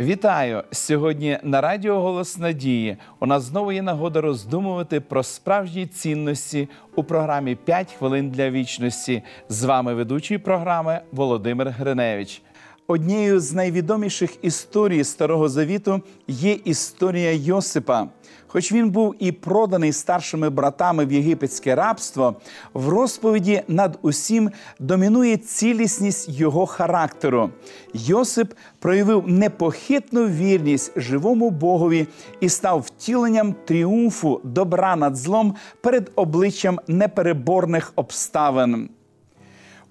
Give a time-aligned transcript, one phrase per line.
[0.00, 2.96] Вітаю сьогодні на Радіо Голос Надії.
[3.20, 9.22] У нас знову є нагода роздумувати про справжні цінності у програмі «5 хвилин для вічності.
[9.48, 12.42] З вами ведучий програми Володимир Гриневич.
[12.90, 18.08] Однією з найвідоміших історій Старого Завіту є історія Йосипа.
[18.46, 22.36] Хоч він був і проданий старшими братами в єгипетське рабство,
[22.74, 27.50] в розповіді над усім домінує цілісність його характеру.
[27.94, 32.06] Йосип проявив непохитну вірність живому Богові
[32.40, 38.88] і став втіленням тріумфу добра над злом перед обличчям непереборних обставин.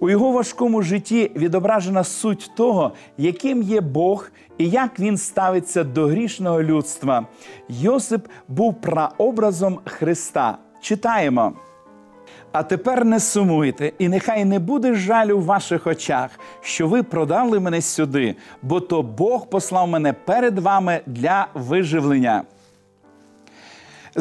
[0.02, 6.08] У його важкому житті відображена суть того, яким є Бог і як він ставиться до
[6.08, 7.26] грішного людства.
[7.70, 10.58] Йосип був прообразом Христа.
[10.82, 11.54] Читаємо.
[12.52, 16.30] А тепер не сумуйте, і нехай не буде жалю в ваших очах,
[16.62, 22.44] що ви продали мене сюди, бо то Бог послав мене перед вами для виживлення.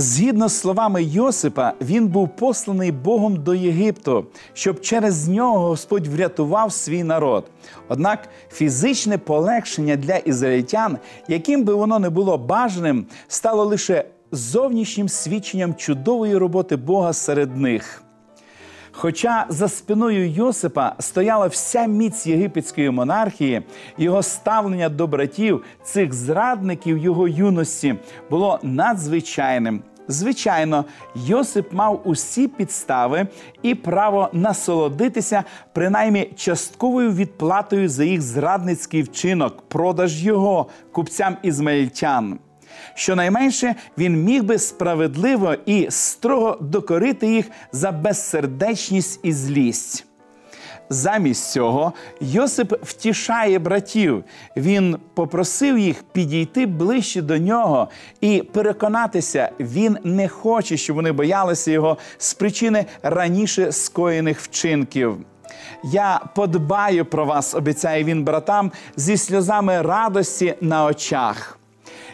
[0.00, 6.72] Згідно з словами Йосипа, він був посланий Богом до Єгипту, щоб через нього Господь врятував
[6.72, 7.44] свій народ.
[7.88, 15.74] Однак фізичне полегшення для ізраїльтян, яким би воно не було бажаним, стало лише зовнішнім свідченням
[15.74, 18.02] чудової роботи Бога серед них.
[19.00, 23.62] Хоча за спиною Йосипа стояла вся міць єгипетської монархії,
[23.98, 27.94] його ставлення до братів цих зрадників його юності
[28.30, 29.82] було надзвичайним.
[30.08, 33.26] Звичайно, Йосип мав усі підстави
[33.62, 42.38] і право насолодитися принаймні частковою відплатою за їх зрадницький вчинок, продаж його купцям ізмаїльтян.
[42.94, 50.04] Щонайменше він міг би справедливо і строго докорити їх за безсердечність і злість.
[50.90, 54.24] Замість цього Йосип втішає братів.
[54.56, 57.88] Він попросив їх підійти ближче до нього
[58.20, 65.16] і переконатися, він не хоче, щоб вони боялися його з причини раніше скоєних вчинків.
[65.84, 71.57] Я подбаю про вас, обіцяє він братам, зі сльозами радості на очах.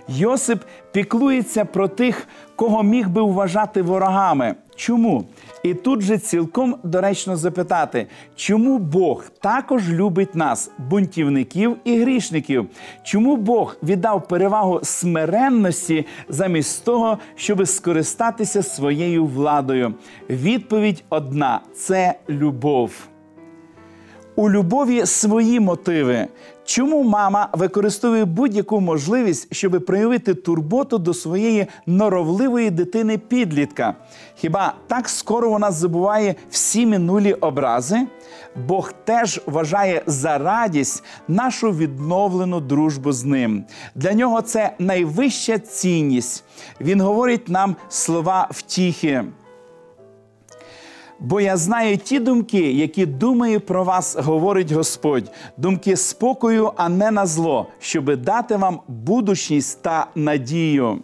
[0.08, 4.54] Йосип піклується про тих, кого міг би вважати ворогами.
[4.76, 5.24] Чому?
[5.62, 8.06] І тут же цілком доречно запитати,
[8.36, 12.66] чому Бог також любить нас, бунтівників і грішників?
[13.02, 19.94] Чому Бог віддав перевагу смиренності замість того, щоб скористатися своєю владою?
[20.30, 23.13] Відповідь одна це любов.
[24.36, 26.26] У любові свої мотиви.
[26.64, 33.94] Чому мама використовує будь-яку можливість, щоб проявити турботу до своєї норовливої дитини підлітка?
[34.34, 38.06] Хіба так скоро вона забуває всі минулі образи?
[38.66, 43.64] Бог теж вважає за радість нашу відновлену дружбу з ним.
[43.94, 46.44] Для нього це найвища цінність.
[46.80, 49.24] Він говорить нам слова втіхи.
[51.20, 57.10] Бо я знаю ті думки, які думає про вас, говорить Господь, думки спокою, а не
[57.10, 60.98] на зло, щоби дати вам будучність та надію.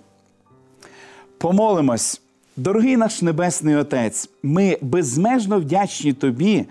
[1.39, 2.23] Помолимось.
[2.61, 6.65] Дорогий наш Небесний Отець, ми безмежно вдячні Тобі